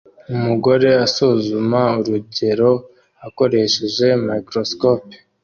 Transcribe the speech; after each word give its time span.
Umugore 0.33 0.87
asuzuma 1.05 1.81
urugero 2.01 2.71
akoresheje 3.27 4.07
microscope 4.27 5.13